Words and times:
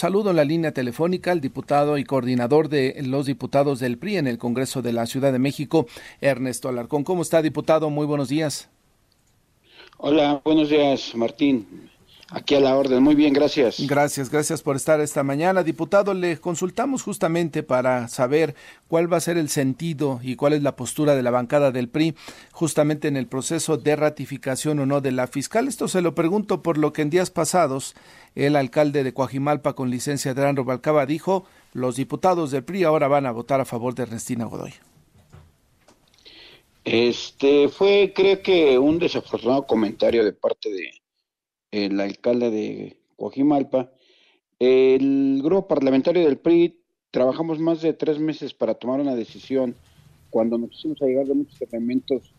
saludo 0.00 0.30
en 0.30 0.36
la 0.36 0.46
línea 0.46 0.72
telefónica 0.72 1.30
al 1.30 1.42
diputado 1.42 1.98
y 1.98 2.04
coordinador 2.04 2.70
de 2.70 3.02
los 3.04 3.26
diputados 3.26 3.80
del 3.80 3.98
PRI 3.98 4.16
en 4.16 4.26
el 4.28 4.38
Congreso 4.38 4.80
de 4.80 4.94
la 4.94 5.04
Ciudad 5.04 5.30
de 5.30 5.38
México, 5.38 5.86
Ernesto 6.22 6.70
Alarcón. 6.70 7.04
¿Cómo 7.04 7.20
está, 7.20 7.42
diputado? 7.42 7.90
Muy 7.90 8.06
buenos 8.06 8.30
días. 8.30 8.70
Hola, 9.98 10.40
buenos 10.42 10.70
días, 10.70 11.14
Martín. 11.14 11.89
Aquí 12.32 12.54
a 12.54 12.60
la 12.60 12.76
orden. 12.76 13.02
Muy 13.02 13.16
bien, 13.16 13.32
gracias. 13.32 13.80
Gracias, 13.88 14.30
gracias 14.30 14.62
por 14.62 14.76
estar 14.76 15.00
esta 15.00 15.24
mañana. 15.24 15.64
Diputado, 15.64 16.14
le 16.14 16.38
consultamos 16.38 17.02
justamente 17.02 17.64
para 17.64 18.06
saber 18.06 18.54
cuál 18.86 19.12
va 19.12 19.16
a 19.16 19.20
ser 19.20 19.36
el 19.36 19.48
sentido 19.48 20.20
y 20.22 20.36
cuál 20.36 20.52
es 20.52 20.62
la 20.62 20.76
postura 20.76 21.16
de 21.16 21.24
la 21.24 21.32
bancada 21.32 21.72
del 21.72 21.88
PRI 21.88 22.14
justamente 22.52 23.08
en 23.08 23.16
el 23.16 23.26
proceso 23.26 23.78
de 23.78 23.96
ratificación 23.96 24.78
o 24.78 24.86
no 24.86 25.00
de 25.00 25.10
la 25.10 25.26
fiscal. 25.26 25.66
Esto 25.66 25.88
se 25.88 26.02
lo 26.02 26.14
pregunto 26.14 26.62
por 26.62 26.78
lo 26.78 26.92
que 26.92 27.02
en 27.02 27.10
días 27.10 27.30
pasados 27.30 27.96
el 28.36 28.54
alcalde 28.54 29.02
de 29.02 29.12
Coajimalpa 29.12 29.72
con 29.72 29.90
licencia 29.90 30.32
de 30.32 30.46
Andro 30.46 30.64
Balcaba 30.64 31.06
dijo 31.06 31.44
los 31.72 31.96
diputados 31.96 32.52
del 32.52 32.62
PRI 32.62 32.84
ahora 32.84 33.08
van 33.08 33.26
a 33.26 33.32
votar 33.32 33.60
a 33.60 33.64
favor 33.64 33.96
de 33.96 34.04
Ernestina 34.04 34.44
Godoy. 34.44 34.74
Este 36.84 37.68
fue, 37.68 38.12
creo 38.14 38.40
que, 38.40 38.78
un 38.78 38.98
desafortunado 38.98 39.66
comentario 39.66 40.24
de 40.24 40.32
parte 40.32 40.70
de 40.70 40.99
el 41.70 42.00
alcalde 42.00 42.50
de 42.50 42.96
Coajimalpa. 43.16 43.90
El 44.58 45.40
grupo 45.42 45.68
parlamentario 45.68 46.24
del 46.24 46.38
PRI 46.38 46.78
trabajamos 47.10 47.58
más 47.58 47.80
de 47.82 47.92
tres 47.92 48.18
meses 48.18 48.54
para 48.54 48.74
tomar 48.74 49.00
una 49.00 49.14
decisión 49.14 49.74
cuando 50.30 50.58
nos 50.58 50.70
pusimos 50.70 51.00
a 51.02 51.06
llegar 51.06 51.26
de 51.26 51.34
muchos 51.34 51.60
elementos 51.62 52.34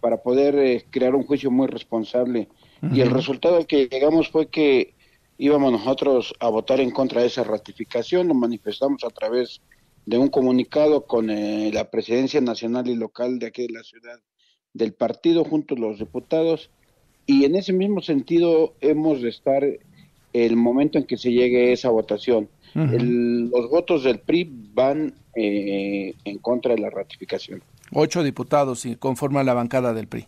para 0.00 0.18
poder 0.18 0.58
eh, 0.58 0.84
crear 0.90 1.14
un 1.14 1.24
juicio 1.24 1.50
muy 1.50 1.66
responsable. 1.66 2.48
Y 2.92 3.00
el 3.00 3.10
resultado 3.10 3.56
al 3.56 3.66
que 3.66 3.88
llegamos 3.88 4.28
fue 4.28 4.48
que 4.48 4.92
íbamos 5.38 5.72
nosotros 5.72 6.34
a 6.38 6.48
votar 6.48 6.80
en 6.80 6.90
contra 6.90 7.22
de 7.22 7.28
esa 7.28 7.42
ratificación, 7.42 8.28
lo 8.28 8.34
manifestamos 8.34 9.02
a 9.04 9.08
través 9.08 9.62
de 10.04 10.18
un 10.18 10.28
comunicado 10.28 11.06
con 11.06 11.30
eh, 11.30 11.70
la 11.72 11.90
presidencia 11.90 12.42
nacional 12.42 12.88
y 12.88 12.94
local 12.94 13.38
de 13.38 13.46
aquí 13.46 13.66
de 13.66 13.72
la 13.72 13.82
ciudad 13.82 14.20
del 14.74 14.92
partido 14.92 15.44
junto 15.44 15.74
a 15.74 15.78
los 15.78 15.98
diputados 15.98 16.70
y 17.26 17.44
en 17.44 17.56
ese 17.56 17.72
mismo 17.72 18.00
sentido 18.00 18.74
hemos 18.80 19.22
de 19.22 19.28
estar 19.28 19.64
el 20.32 20.56
momento 20.56 20.98
en 20.98 21.04
que 21.04 21.16
se 21.16 21.32
llegue 21.32 21.72
esa 21.72 21.90
votación. 21.90 22.48
los 22.74 23.70
votos 23.70 24.02
del 24.02 24.18
PRI 24.18 24.50
van 24.74 25.14
eh, 25.36 26.14
en 26.24 26.38
contra 26.38 26.74
de 26.74 26.80
la 26.80 26.90
ratificación. 26.90 27.62
Ocho 27.92 28.22
diputados 28.22 28.84
y 28.84 28.96
conforman 28.96 29.46
la 29.46 29.54
bancada 29.54 29.94
del 29.94 30.08
PRI. 30.08 30.26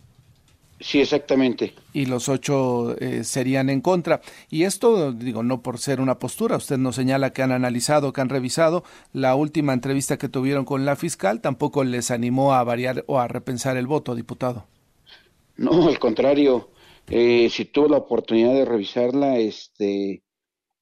Sí, 0.79 1.01
exactamente. 1.01 1.73
Y 1.91 2.05
los 2.05 2.29
ocho 2.29 2.95
eh, 2.99 3.23
serían 3.23 3.69
en 3.69 3.81
contra. 3.81 4.21
Y 4.49 4.63
esto, 4.63 5.11
digo, 5.11 5.41
no 5.41 5.61
por 5.61 5.79
ser 5.79 5.99
una 5.99 6.19
postura, 6.19 6.55
usted 6.57 6.77
nos 6.77 6.95
señala 6.95 7.33
que 7.33 7.41
han 7.41 7.51
analizado, 7.51 8.13
que 8.13 8.21
han 8.21 8.29
revisado 8.29 8.83
la 9.11 9.35
última 9.35 9.73
entrevista 9.73 10.17
que 10.17 10.29
tuvieron 10.29 10.65
con 10.65 10.85
la 10.85 10.95
fiscal, 10.95 11.41
tampoco 11.41 11.83
les 11.83 12.11
animó 12.11 12.53
a 12.53 12.63
variar 12.63 13.03
o 13.07 13.19
a 13.19 13.27
repensar 13.27 13.75
el 13.75 13.87
voto, 13.87 14.13
diputado. 14.13 14.65
No, 15.57 15.87
al 15.87 15.97
contrario, 15.97 16.69
eh, 17.09 17.49
si 17.49 17.65
tuvo 17.65 17.87
la 17.87 17.97
oportunidad 17.97 18.53
de 18.53 18.65
revisarla, 18.65 19.37
este, 19.37 20.23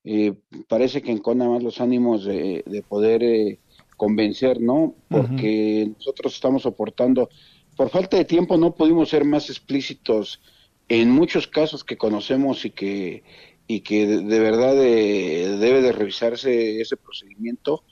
eh, 0.03 0.33
parece 0.67 1.01
que 1.01 1.11
encona 1.11 1.47
más 1.47 1.61
los 1.61 1.79
ánimos 1.79 2.25
de, 2.25 2.83
poder 2.87 3.23
eh, 3.23 3.59
convencer, 3.95 4.59
¿no? 4.59 4.95
Porque 5.07 5.91
nosotros 5.97 6.33
estamos 6.33 6.63
soportando, 6.63 7.29
por 7.75 7.89
falta 7.89 8.17
de 8.17 8.25
tiempo 8.25 8.57
no 8.57 8.73
pudimos 8.73 9.09
ser 9.09 9.23
más 9.23 9.49
explícitos 9.49 10.41
en 10.89 11.11
muchos 11.11 11.47
casos 11.47 11.83
que 11.83 11.97
conocemos 11.97 12.65
y 12.65 12.71
que 12.71 13.23
y 13.67 13.79
que 13.81 14.05
de, 14.05 14.39
verdad 14.39 14.75
debe 14.75 15.81
de 15.81 15.91
revisarse 15.91 16.79
ese 16.79 16.97
procedimiento 16.97 17.83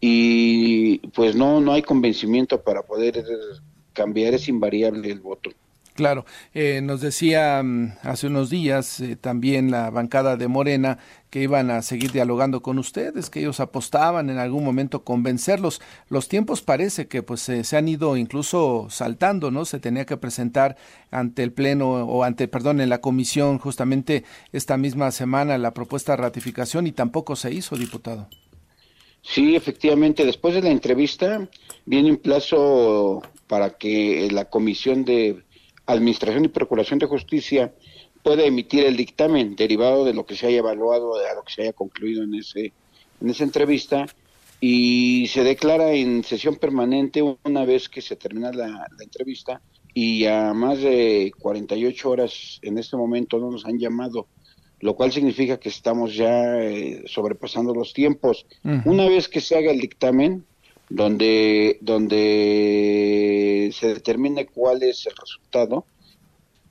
y 0.00 0.98
pues 1.08 1.36
no 1.36 1.60
no 1.60 1.74
hay 1.74 1.82
convencimiento 1.82 2.62
para 2.62 2.82
poder 2.82 3.22
cambiar 3.92 4.34
es 4.34 4.48
invariable 4.48 5.10
el 5.10 5.20
voto. 5.20 5.50
Claro, 5.94 6.24
eh, 6.54 6.80
nos 6.82 7.02
decía 7.02 7.62
mm, 7.62 7.98
hace 8.02 8.26
unos 8.26 8.48
días 8.48 8.98
eh, 9.00 9.14
también 9.14 9.70
la 9.70 9.90
bancada 9.90 10.38
de 10.38 10.48
Morena 10.48 10.98
que 11.28 11.42
iban 11.42 11.70
a 11.70 11.82
seguir 11.82 12.12
dialogando 12.12 12.62
con 12.62 12.78
ustedes, 12.78 13.28
que 13.28 13.40
ellos 13.40 13.60
apostaban 13.60 14.30
en 14.30 14.38
algún 14.38 14.64
momento 14.64 15.04
convencerlos. 15.04 15.82
Los 16.08 16.28
tiempos 16.28 16.62
parece 16.62 17.08
que 17.08 17.22
pues 17.22 17.40
se 17.40 17.76
han 17.76 17.88
ido 17.88 18.16
incluso 18.16 18.86
saltando, 18.90 19.50
¿no? 19.50 19.64
Se 19.66 19.80
tenía 19.80 20.06
que 20.06 20.16
presentar 20.16 20.76
ante 21.10 21.42
el 21.42 21.52
pleno 21.52 21.90
o 21.90 22.24
ante, 22.24 22.48
perdón, 22.48 22.80
en 22.80 22.88
la 22.88 23.00
comisión 23.00 23.58
justamente 23.58 24.24
esta 24.52 24.76
misma 24.76 25.10
semana 25.10 25.58
la 25.58 25.74
propuesta 25.74 26.12
de 26.12 26.22
ratificación 26.22 26.86
y 26.86 26.92
tampoco 26.92 27.36
se 27.36 27.52
hizo, 27.52 27.76
diputado. 27.76 28.28
Sí, 29.22 29.54
efectivamente, 29.56 30.24
después 30.24 30.54
de 30.54 30.62
la 30.62 30.70
entrevista 30.70 31.48
viene 31.86 32.10
un 32.10 32.16
plazo 32.16 33.22
para 33.46 33.70
que 33.70 34.28
la 34.30 34.46
comisión 34.46 35.04
de 35.04 35.44
Administración 35.86 36.44
y 36.44 36.48
Procuración 36.48 36.98
de 36.98 37.06
Justicia 37.06 37.74
puede 38.22 38.46
emitir 38.46 38.84
el 38.84 38.96
dictamen 38.96 39.56
derivado 39.56 40.04
de 40.04 40.14
lo 40.14 40.24
que 40.24 40.36
se 40.36 40.46
haya 40.46 40.58
evaluado, 40.58 41.18
de 41.18 41.34
lo 41.34 41.42
que 41.42 41.52
se 41.52 41.62
haya 41.62 41.72
concluido 41.72 42.22
en 42.22 42.34
ese 42.34 42.72
en 43.20 43.30
esa 43.30 43.44
entrevista 43.44 44.06
y 44.60 45.26
se 45.28 45.42
declara 45.42 45.92
en 45.92 46.22
sesión 46.24 46.56
permanente 46.56 47.20
una 47.20 47.64
vez 47.64 47.88
que 47.88 48.00
se 48.00 48.16
termina 48.16 48.52
la, 48.52 48.86
entrevista 49.00 49.60
y 49.94 50.26
a 50.26 50.52
más 50.54 50.80
de 50.80 51.32
48 51.38 52.10
horas 52.10 52.58
en 52.62 52.78
este 52.78 52.96
momento 52.96 53.38
no 53.38 53.50
nos 53.50 53.64
han 53.64 53.78
llamado, 53.78 54.28
lo 54.80 54.94
cual 54.94 55.12
significa 55.12 55.58
que 55.58 55.68
estamos 55.68 56.14
ya 56.14 56.60
eh, 56.60 57.02
sobrepasando 57.06 57.74
los 57.74 57.92
tiempos. 57.92 58.46
Una 58.84 59.08
vez 59.08 59.28
que 59.28 59.40
se 59.40 59.56
haga 59.56 59.70
el 59.70 59.80
dictamen, 59.80 60.46
donde, 60.94 61.78
donde 61.80 63.70
se 63.72 63.94
determine 63.94 64.46
cuál 64.46 64.82
es 64.82 65.06
el 65.06 65.14
resultado. 65.16 65.86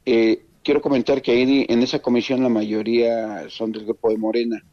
Eh, 0.05 0.43
quiero 0.63 0.79
comentar 0.79 1.23
que 1.23 1.31
ahí 1.31 1.65
en 1.67 1.81
esa 1.81 1.99
comisión 1.99 2.43
la 2.43 2.49
mayoría 2.49 3.49
son 3.49 3.71
del 3.71 3.85
grupo 3.85 4.11
de 4.11 4.17
Morena. 4.17 4.63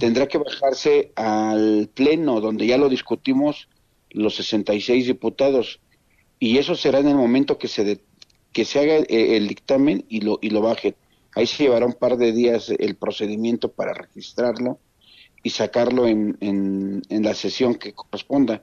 Tendrá 0.00 0.26
que 0.26 0.38
bajarse 0.38 1.12
al 1.14 1.88
pleno, 1.94 2.40
donde 2.40 2.66
ya 2.66 2.78
lo 2.78 2.88
discutimos 2.88 3.68
los 4.10 4.34
66 4.36 5.06
diputados, 5.06 5.80
y 6.40 6.58
eso 6.58 6.74
será 6.74 6.98
en 6.98 7.08
el 7.08 7.14
momento 7.16 7.58
que 7.58 7.68
se, 7.68 8.00
que 8.52 8.64
se 8.64 8.80
haga 8.80 8.96
eh, 8.96 9.36
el, 9.36 9.46
dictamen 9.46 10.04
y 10.08 10.22
lo, 10.22 10.40
y 10.42 10.50
lo 10.50 10.62
baje. 10.62 10.96
Ahí 11.36 11.46
se 11.46 11.64
llevará 11.64 11.86
un 11.86 11.94
par 11.94 12.16
de 12.16 12.32
días 12.32 12.70
el 12.76 12.96
procedimiento 12.96 13.70
para 13.70 13.94
registrarlo 13.94 14.80
y 15.46 15.50
sacarlo 15.50 16.08
en, 16.08 16.36
en, 16.40 17.22
la 17.22 17.32
sesión 17.32 17.76
que 17.76 17.92
corresponda. 17.92 18.62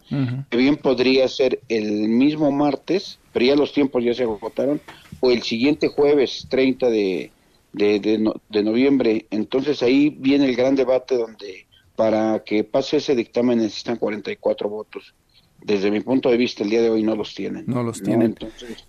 Bien 0.52 0.76
podría 0.76 1.30
ser 1.30 1.62
el 1.70 2.10
mismo 2.10 2.52
martes, 2.52 3.20
pero 3.32 3.46
ya 3.46 3.56
los 3.56 3.72
tiempos 3.72 4.04
ya 4.04 4.14
se 4.14 4.24
agotaron, 4.24 4.82
o 5.22 5.32
el 5.32 5.44
siguiente 5.44 5.88
jueves 5.88 6.46
30 6.50 6.90
de, 6.90 7.32
de, 7.72 8.34
de, 8.50 8.64
noviembre. 8.64 9.28
Entonces 9.32 9.82
ahí 9.82 10.10
viene 10.10 10.44
el 10.44 10.58
gran 10.58 10.76
debate 10.76 11.16
donde 11.16 11.68
para 11.96 12.44
que 12.44 12.66
pase 12.66 12.98
ese 12.98 13.16
dictamen 13.16 13.60
necesitan 13.60 13.96
44 13.96 14.68
votos. 14.68 15.14
Desde 15.62 15.90
mi 15.90 16.02
punto 16.02 16.30
de 16.30 16.36
vista, 16.36 16.66
el 16.66 16.70
día 16.70 16.82
de 16.82 16.90
hoy 16.90 17.02
no 17.02 17.16
los 17.16 17.34
tienen. 17.34 17.64
No 17.66 17.82
los 17.82 18.04
tienen. 18.04 18.36
Entonces, 18.42 18.86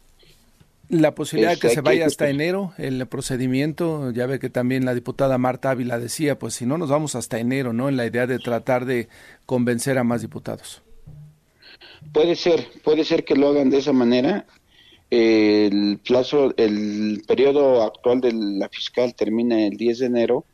la 0.89 1.15
posibilidad 1.15 1.53
de 1.53 1.59
que 1.59 1.71
se 1.71 1.81
vaya 1.81 2.06
hasta 2.06 2.28
enero 2.28 2.72
el 2.78 3.06
procedimiento, 3.06 4.11
ya 4.11 4.27
ve 4.27 4.39
que 4.39 4.50
también 4.50 4.84
la 4.84 4.95
diputada 4.95 5.39
Marta 5.39 5.71
Ávila 5.71 5.99
decía, 5.99 6.39
pues 6.39 6.55
si 6.55 6.67
no 6.67 6.78
nos 6.78 6.91
vamos 6.91 7.15
hasta 7.15 7.39
enero, 7.39 7.72
¿no? 7.72 7.89
En 7.89 7.97
la 7.97 8.06
idea 8.06 8.27
de 8.27 8.39
tratar 8.39 8.84
de 8.84 9.09
convencer 9.47 9.99
a 9.99 10.05
más 10.05 10.22
diputados. 10.22 10.83
Puede 12.12 12.37
ser, 12.37 12.67
puede 12.83 13.05
ser 13.05 13.25
que 13.25 13.34
lo 13.34 13.49
hagan 13.49 13.71
de 13.71 13.78
esa 13.78 13.93
manera. 13.93 14.47
El 15.11 16.00
plazo, 16.05 16.55
el 16.56 17.22
periodo 17.27 17.83
actual 17.83 18.21
de 18.21 18.33
la 18.33 18.69
fiscal 18.69 19.15
termina 19.15 19.66
el 19.66 19.77
10 19.77 19.99
de 20.01 20.06
enero 20.06 20.45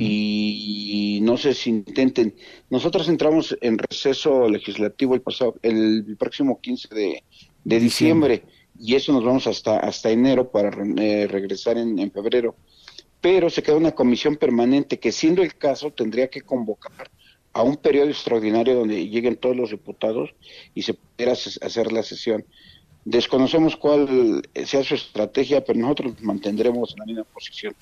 y 0.00 1.20
no 1.22 1.36
sé 1.36 1.54
si 1.54 1.70
intenten. 1.70 2.34
Nosotros 2.70 3.08
entramos 3.08 3.56
en 3.60 3.78
receso 3.78 4.48
legislativo 4.48 5.14
el 5.14 5.20
pasado, 5.20 5.54
el 5.62 6.16
próximo 6.18 6.60
15 6.60 6.88
de, 6.92 7.22
diciembre 7.64 8.42
y 8.80 8.94
eso 8.94 9.12
nos 9.12 9.24
vamos 9.24 9.46
hasta, 9.46 9.78
hasta 9.78 10.10
enero 10.10 10.50
para 10.50 10.70
eh, 10.96 11.26
regresar 11.28 11.76
en, 11.76 12.10
febrero. 12.10 12.56
Pero 13.20 13.50
se 13.50 13.62
queda 13.62 13.76
una 13.76 13.92
comisión 13.92 14.36
permanente 14.36 14.98
que, 14.98 15.12
siendo 15.12 15.42
el 15.42 15.54
caso, 15.56 15.90
tendría 15.90 16.28
que 16.28 16.40
convocar 16.40 17.10
a 17.52 17.62
un 17.62 17.76
periodo 17.76 18.08
extraordinario 18.08 18.76
donde 18.76 19.08
lleguen 19.08 19.36
todos 19.36 19.56
los 19.56 19.70
diputados 19.70 20.30
y 20.74 20.82
se 20.82 20.94
pudiera 20.94 21.32
hacer 21.32 21.92
la 21.92 22.02
sesión. 22.02 22.46
Desconocemos 23.04 23.76
cuál 23.76 24.42
sea 24.64 24.82
su 24.82 24.94
estrategia, 24.94 25.62
pero 25.62 25.78
nosotros 25.78 26.14
mantendremos 26.22 26.94
la 26.98 27.04
misma 27.04 27.24
posición. 27.24 27.74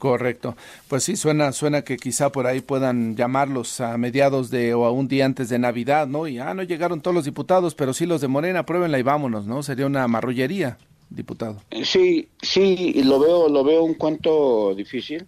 Correcto. 0.00 0.56
Pues 0.88 1.04
sí, 1.04 1.14
suena, 1.14 1.52
suena 1.52 1.82
que 1.82 1.98
quizá 1.98 2.32
por 2.32 2.46
ahí 2.46 2.62
puedan 2.62 3.16
llamarlos 3.16 3.82
a 3.82 3.98
mediados 3.98 4.50
de 4.50 4.72
o 4.72 4.86
a 4.86 4.90
un 4.90 5.08
día 5.08 5.26
antes 5.26 5.50
de 5.50 5.58
Navidad, 5.58 6.06
¿no? 6.06 6.26
Y 6.26 6.38
ah, 6.38 6.54
no 6.54 6.62
llegaron 6.62 7.02
todos 7.02 7.14
los 7.14 7.26
diputados, 7.26 7.74
pero 7.74 7.92
sí 7.92 8.06
los 8.06 8.22
de 8.22 8.28
Morena, 8.28 8.64
pruébenla 8.64 8.98
y 8.98 9.02
vámonos, 9.02 9.46
¿no? 9.46 9.62
Sería 9.62 9.84
una 9.84 10.08
marrullería, 10.08 10.78
diputado. 11.10 11.60
Sí, 11.84 12.30
sí, 12.40 13.02
lo 13.04 13.20
veo, 13.20 13.50
lo 13.50 13.62
veo 13.62 13.82
un 13.82 13.92
cuanto 13.92 14.74
difícil, 14.74 15.26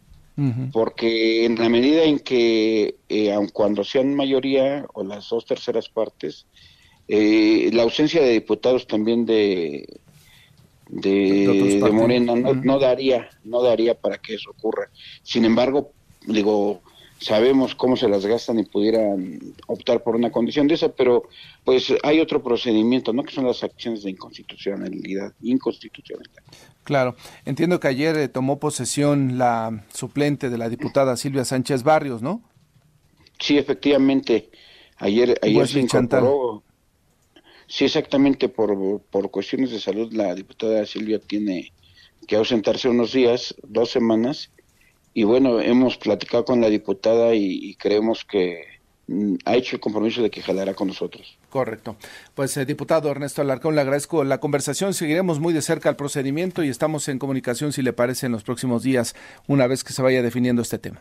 porque 0.72 1.44
en 1.44 1.56
la 1.56 1.68
medida 1.68 2.04
en 2.04 2.18
que, 2.20 2.96
eh, 3.10 3.30
aun 3.30 3.48
cuando 3.48 3.84
sean 3.84 4.14
mayoría 4.14 4.86
o 4.94 5.04
las 5.04 5.28
dos 5.28 5.44
terceras 5.44 5.90
partes, 5.90 6.46
eh, 7.08 7.68
la 7.74 7.82
ausencia 7.82 8.22
de 8.22 8.30
diputados 8.30 8.86
también 8.86 9.26
de 9.26 9.86
de, 10.92 11.90
Morena 11.90 12.36
no, 12.36 12.54
no, 12.54 12.78
daría 12.78 13.28
no 13.44 13.62
daría 13.62 13.94
para 13.94 14.18
que 14.18 14.34
eso 14.34 14.50
ocurra 14.50 14.90
sin 15.22 15.44
embargo 15.44 15.92
digo 16.26 16.82
sabemos 17.22 17.74
cómo 17.74 17.96
se 17.96 18.08
las 18.08 18.26
gastan 18.26 18.58
y 18.58 18.64
pudieran 18.64 19.40
optar 19.66 20.02
por 20.02 20.16
una 20.16 20.30
condición 20.30 20.66
de 20.66 20.74
esa, 20.74 20.88
pero 20.90 21.28
pues 21.64 21.94
hay 22.02 22.20
otro 22.20 22.42
procedimiento, 22.42 23.12
¿no? 23.12 23.22
Que 23.22 23.32
son 23.32 23.46
las 23.46 23.62
acciones 23.62 24.02
de 24.02 24.10
inconstitucionalidad, 24.10 25.32
inconstitucionalidad. 25.40 26.42
Claro, 26.84 27.14
entiendo 27.44 27.78
que 27.78 27.88
ayer 27.88 28.16
eh, 28.16 28.28
tomó 28.28 28.58
posesión 28.58 29.38
la 29.38 29.84
suplente 29.92 30.50
de 30.50 30.58
la 30.58 30.68
diputada 30.68 31.16
Silvia 31.16 31.44
Sánchez 31.44 31.84
Barrios, 31.84 32.22
¿no? 32.22 32.42
Sí, 33.38 33.56
efectivamente, 33.56 34.50
ayer, 34.96 35.38
ayer 35.42 35.68
se 35.68 35.80
incorporó. 35.80 36.64
Sí, 37.72 37.86
exactamente, 37.86 38.50
por, 38.50 39.00
por 39.00 39.30
cuestiones 39.30 39.70
de 39.70 39.80
salud 39.80 40.12
la 40.12 40.34
diputada 40.34 40.84
Silvia 40.84 41.18
tiene 41.18 41.72
que 42.28 42.36
ausentarse 42.36 42.86
unos 42.86 43.14
días, 43.14 43.54
dos 43.66 43.88
semanas, 43.90 44.50
y 45.14 45.22
bueno, 45.22 45.58
hemos 45.58 45.96
platicado 45.96 46.44
con 46.44 46.60
la 46.60 46.68
diputada 46.68 47.34
y, 47.34 47.74
creemos 47.76 48.26
que 48.26 48.64
mm, 49.06 49.36
ha 49.46 49.56
hecho 49.56 49.76
el 49.76 49.80
compromiso 49.80 50.22
de 50.22 50.28
que 50.28 50.42
jalará 50.42 50.74
con 50.74 50.88
nosotros. 50.88 51.38
Correcto. 51.48 51.96
Pues, 52.34 52.54
eh, 52.58 52.66
diputado 52.66 53.10
Ernesto 53.10 53.40
Alarcón, 53.40 53.74
le 53.74 53.80
agradezco 53.80 54.22
la 54.22 54.38
conversación. 54.38 54.92
Seguiremos 54.92 55.40
muy 55.40 55.54
de 55.54 55.62
cerca 55.62 55.88
el 55.88 55.96
procedimiento 55.96 56.62
y 56.62 56.68
estamos 56.68 57.08
en 57.08 57.18
comunicación, 57.18 57.72
si 57.72 57.80
le 57.80 57.94
parece, 57.94 58.26
en 58.26 58.32
los 58.32 58.42
próximos 58.42 58.82
días, 58.82 59.16
una 59.48 59.66
vez 59.66 59.82
que 59.82 59.94
se 59.94 60.02
vaya 60.02 60.20
definiendo 60.20 60.60
este 60.60 60.76
tema. 60.76 61.00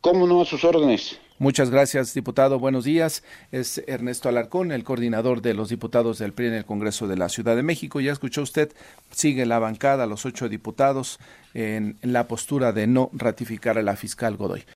¿Cómo 0.00 0.26
no? 0.26 0.40
A 0.40 0.46
sus 0.46 0.64
órdenes. 0.64 1.18
Muchas 1.38 1.70
gracias, 1.70 2.14
diputado. 2.14 2.60
Buenos 2.60 2.84
días. 2.84 3.24
Es 3.50 3.82
Ernesto 3.88 4.28
Alarcón, 4.28 4.70
el 4.70 4.84
coordinador 4.84 5.42
de 5.42 5.52
los 5.52 5.68
diputados 5.68 6.18
del 6.18 6.32
PRI 6.32 6.46
en 6.46 6.54
el 6.54 6.64
Congreso 6.64 7.08
de 7.08 7.16
la 7.16 7.28
Ciudad 7.28 7.56
de 7.56 7.64
México. 7.64 8.00
Ya 8.00 8.12
escuchó 8.12 8.42
usted, 8.42 8.72
sigue 9.10 9.44
la 9.44 9.58
bancada, 9.58 10.06
los 10.06 10.26
ocho 10.26 10.48
diputados, 10.48 11.18
en 11.52 11.96
la 12.02 12.28
postura 12.28 12.72
de 12.72 12.86
no 12.86 13.10
ratificar 13.12 13.78
a 13.78 13.82
la 13.82 13.96
fiscal 13.96 14.36
Godoy. 14.36 14.64